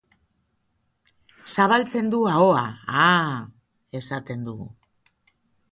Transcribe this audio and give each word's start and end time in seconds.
Zabaltzen 1.55 2.09
du 2.15 2.23
ahoa, 2.33 2.65
aa! 3.05 3.37
Esaten 4.03 4.49
du. 4.51 4.57